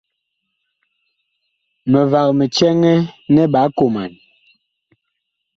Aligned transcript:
Mivag 1.91 2.27
mi 2.37 2.45
cɛŋɛ 2.55 2.93
nɛ 3.33 3.41
ɓaa 3.53 3.67
koman. 3.77 4.11